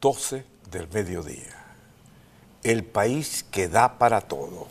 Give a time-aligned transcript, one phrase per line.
[0.00, 1.56] 12 del mediodía.
[2.62, 4.68] El país que da para todo.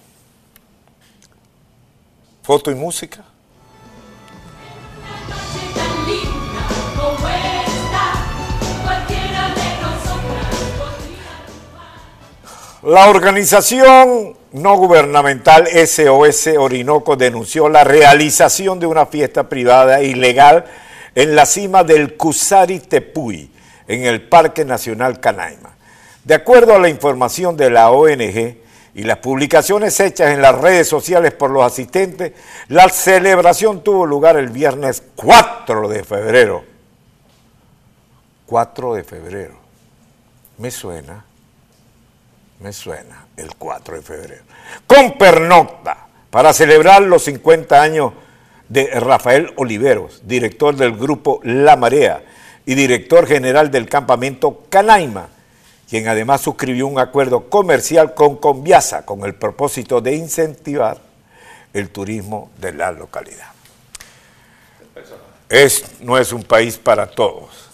[2.44, 3.26] Foto y música.
[12.83, 20.64] La organización no gubernamental SOS Orinoco denunció la realización de una fiesta privada ilegal
[21.14, 23.52] en la cima del Cusari Tepuy,
[23.88, 25.76] en el Parque Nacional Canaima.
[26.23, 28.58] De acuerdo a la información de la ONG
[28.94, 32.34] y las publicaciones hechas en las redes sociales por los asistentes,
[32.68, 36.63] la celebración tuvo lugar el viernes 4 de febrero.
[38.46, 39.55] 4 de febrero.
[40.58, 41.24] Me suena
[42.60, 44.44] me suena, el 4 de febrero,
[44.85, 48.13] con pernocta, para celebrar los 50 años
[48.68, 52.24] de Rafael Oliveros, director del grupo La Marea
[52.68, 55.29] y director general del campamento Canaima,
[55.90, 60.99] quien además suscribió un acuerdo comercial con Conviasa con el propósito de incentivar
[61.74, 63.48] el turismo de la localidad.
[65.47, 67.69] Es, no es un país para todos,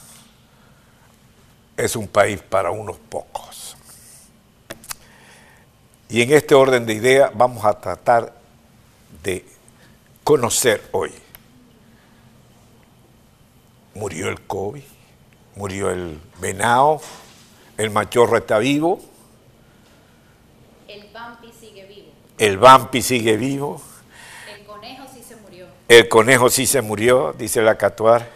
[1.76, 3.76] es un país para unos pocos.
[6.08, 8.32] Y en este orden de ideas vamos a tratar
[9.24, 9.44] de
[10.24, 11.12] conocer hoy.
[13.96, 14.84] Murió el COVID,
[15.56, 17.02] murió el venado,
[17.78, 19.00] el machorro está vivo.
[20.88, 22.12] El vampi sigue vivo.
[22.38, 23.82] El vampi sigue vivo.
[24.50, 25.68] El conejo sí se murió.
[25.88, 28.28] El conejo sí se murió, dice la catuar.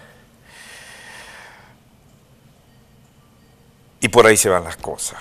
[4.00, 5.20] Y por ahí se van las cosas.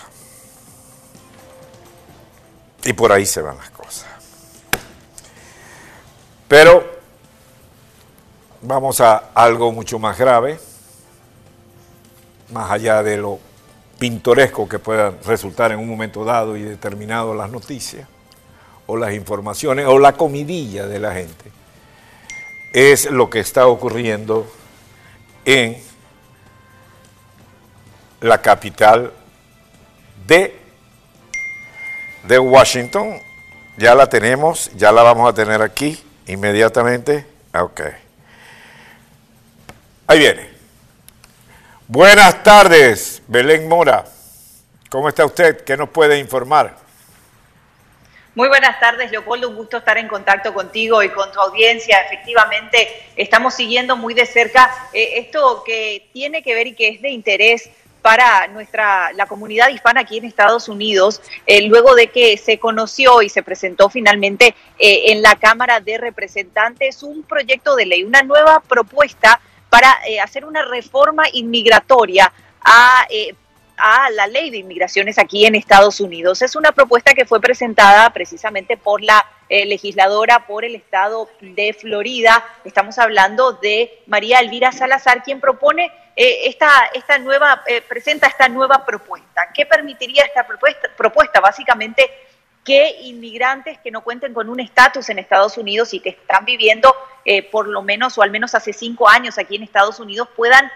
[2.84, 4.06] Y por ahí se van las cosas.
[6.46, 6.85] Pero
[8.66, 10.58] vamos a algo mucho más grave,
[12.52, 13.38] más allá de lo
[13.98, 18.08] pintoresco que puedan resultar en un momento dado y determinado las noticias,
[18.86, 21.50] o las informaciones, o la comidilla de la gente,
[22.72, 24.46] es lo que está ocurriendo
[25.44, 25.78] en
[28.20, 29.12] la capital
[30.26, 30.66] de
[32.26, 33.20] de Washington.
[33.78, 37.26] Ya la tenemos, ya la vamos a tener aquí inmediatamente.
[37.54, 38.05] Ok.
[40.08, 40.48] Ahí viene.
[41.88, 44.04] Buenas tardes, Belén Mora.
[44.88, 45.64] ¿Cómo está usted?
[45.64, 46.76] ¿Qué nos puede informar?
[48.36, 49.48] Muy buenas tardes, Leopoldo.
[49.48, 52.02] Un gusto estar en contacto contigo y con tu audiencia.
[52.02, 57.02] Efectivamente, estamos siguiendo muy de cerca eh, esto que tiene que ver y que es
[57.02, 57.68] de interés
[58.00, 63.22] para nuestra la comunidad hispana aquí en Estados Unidos, eh, luego de que se conoció
[63.22, 68.22] y se presentó finalmente eh, en la Cámara de Representantes un proyecto de ley, una
[68.22, 69.40] nueva propuesta
[69.76, 72.32] para eh, hacer una reforma inmigratoria
[72.64, 73.06] a
[73.78, 76.40] a la ley de inmigraciones aquí en Estados Unidos.
[76.40, 82.42] Es una propuesta que fue presentada precisamente por la legisladora por el estado de Florida.
[82.64, 88.48] Estamos hablando de María Elvira Salazar, quien propone eh, esta, esta nueva, eh, presenta esta
[88.48, 89.50] nueva propuesta.
[89.52, 90.88] ¿Qué permitiría esta propuesta?
[90.96, 91.40] propuesta?
[91.40, 92.10] Básicamente
[92.66, 96.94] que inmigrantes que no cuenten con un estatus en Estados Unidos y que están viviendo
[97.24, 100.70] eh, por lo menos o al menos hace cinco años aquí en Estados Unidos puedan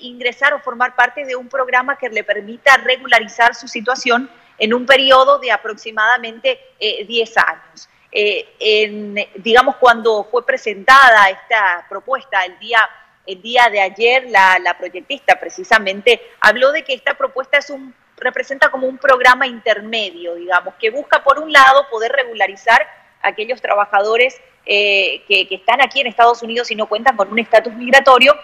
[0.00, 4.84] ingresar o formar parte de un programa que le permita regularizar su situación en un
[4.84, 7.88] periodo de aproximadamente 10 años.
[8.10, 12.80] En, digamos, cuando fue presentada esta propuesta el día
[13.26, 18.70] el día de ayer la, proyectista precisamente habló de que esta propuesta es un, representa
[18.70, 22.86] como un programa intermedio, digamos, que busca por un lado poder regularizar
[23.22, 27.38] a aquellos trabajadores eh, que, están aquí en Estados Unidos y no cuentan con un
[27.38, 28.34] estatus migratorio,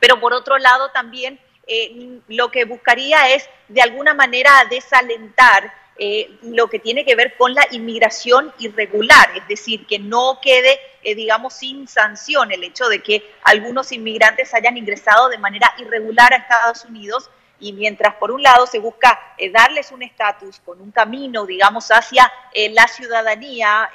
[0.00, 6.38] pero por otro lado también eh, lo que buscaría es de alguna manera desalentar eh,
[6.42, 11.14] lo que tiene que ver con la inmigración irregular, es decir, que no quede, eh,
[11.14, 16.38] digamos, sin sanción el hecho de que algunos inmigrantes hayan ingresado de manera irregular a
[16.38, 17.30] Estados Unidos
[17.68, 21.88] y mientras por un lado se busca eh, darles un estatus con un camino, digamos,
[21.88, 22.30] hacia
[22.70, 23.90] la ciudadanía,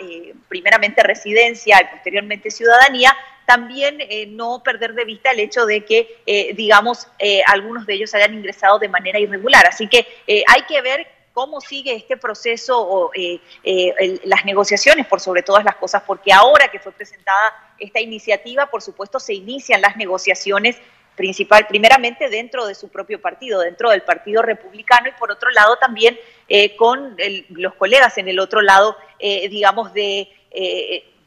[0.48, 4.00] primeramente residencia y posteriormente ciudadanía, también
[4.36, 7.08] no perder de vista el hecho de que, digamos,
[7.48, 9.66] algunos de ellos hayan ingresado de manera irregular.
[9.66, 10.06] Así que
[10.46, 11.08] hay que ver
[11.40, 16.34] cómo sigue este proceso o eh, eh, las negociaciones por sobre todas las cosas, porque
[16.34, 20.76] ahora que fue presentada esta iniciativa, por supuesto, se inician las negociaciones
[21.20, 25.76] principal, primeramente dentro de su propio partido, dentro del Partido Republicano y por otro lado
[25.76, 26.18] también
[26.48, 27.18] eh, con
[27.50, 30.30] los colegas en el otro lado, digamos, de,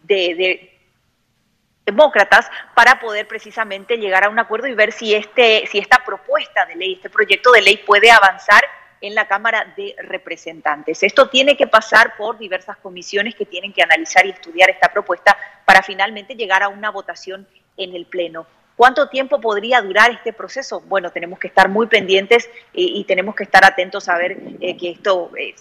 [0.02, 0.72] de,
[1.84, 6.64] demócratas para poder precisamente llegar a un acuerdo y ver si este si esta propuesta
[6.64, 8.62] de ley, este proyecto de ley puede avanzar
[9.02, 11.02] en la Cámara de Representantes.
[11.02, 15.36] Esto tiene que pasar por diversas comisiones que tienen que analizar y estudiar esta propuesta
[15.66, 17.46] para finalmente llegar a una votación
[17.76, 18.46] en el Pleno.
[18.76, 20.80] ¿Cuánto tiempo podría durar este proceso?
[20.88, 24.90] Bueno, tenemos que estar muy pendientes y, tenemos que estar atentos a ver eh, que
[24.90, 25.54] esto, eh,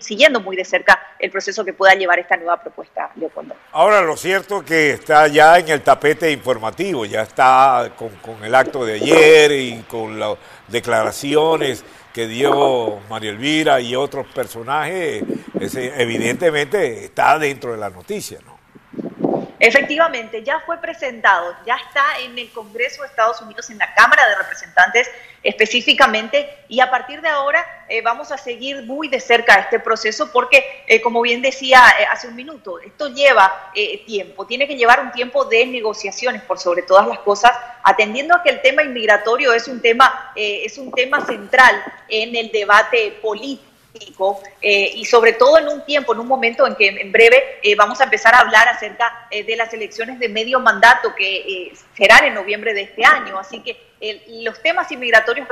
[0.00, 3.54] siguiendo muy de cerca el proceso que pueda llevar esta nueva propuesta, Leopoldo.
[3.72, 8.54] Ahora, lo cierto que está ya en el tapete informativo, ya está con, con el
[8.54, 10.36] acto de ayer y con las
[10.68, 11.84] declaraciones
[12.14, 15.24] que dio María Elvira y otros personajes,
[15.60, 18.53] evidentemente está dentro de la noticia, ¿no?
[19.66, 24.28] Efectivamente, ya fue presentado, ya está en el Congreso de Estados Unidos, en la Cámara
[24.28, 25.10] de Representantes
[25.42, 30.30] específicamente, y a partir de ahora eh, vamos a seguir muy de cerca este proceso
[30.30, 33.72] porque, eh, como bien decía eh, hace un minuto, esto lleva
[34.06, 37.52] tiempo, tiene que llevar un tiempo de negociaciones por sobre todas las cosas,
[37.84, 42.52] atendiendo a que el tema inmigratorio es un tema, es un tema central en el
[42.52, 43.73] debate político
[44.60, 47.76] eh, y sobre todo en un tiempo, en un momento en que en breve eh,
[47.76, 52.24] vamos a empezar a hablar acerca eh, de las elecciones de medio mandato que serán
[52.24, 53.38] en noviembre de este año.
[53.38, 53.76] Así que
[54.42, 55.46] los temas inmigratorios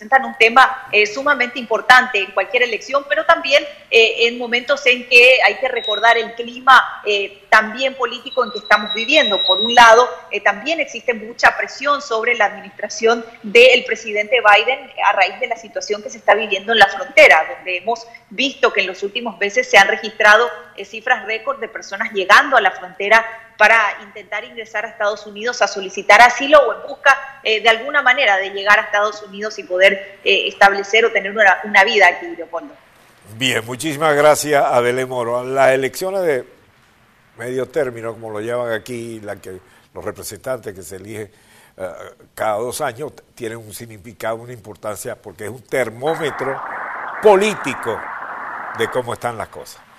[0.00, 5.56] representan un tema sumamente importante en cualquier elección, pero también en momentos en que hay
[5.56, 7.02] que recordar el clima
[7.50, 9.42] también político en que estamos viviendo.
[9.42, 10.08] Por un lado,
[10.42, 16.02] también existe mucha presión sobre la administración del presidente Biden a raíz de la situación
[16.02, 19.68] que se está viviendo en la frontera, donde hemos visto que en los últimos meses
[19.68, 23.24] se han registrado eh, cifras récord de personas llegando a la frontera
[23.60, 28.00] para intentar ingresar a Estados Unidos a solicitar asilo o en busca eh, de alguna
[28.00, 32.34] manera de llegar a Estados Unidos y poder eh, establecer o tener una, vida aquí,
[32.34, 32.72] Leopoldo.
[33.36, 35.44] Bien, muchísimas gracias, Adele Moro.
[35.44, 36.46] Las elecciones de
[37.36, 41.30] medio término, como lo llaman aquí, los representantes que se eligen
[42.34, 46.58] cada dos años, tienen un significado, una importancia, porque es un termómetro
[47.22, 48.00] político
[48.78, 49.89] de cómo están las cosas.